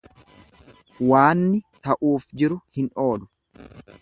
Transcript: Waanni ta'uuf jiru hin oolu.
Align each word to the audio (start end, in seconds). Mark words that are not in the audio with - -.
Waanni 1.11 1.61
ta'uuf 1.83 2.27
jiru 2.43 2.61
hin 2.79 2.93
oolu. 3.05 3.31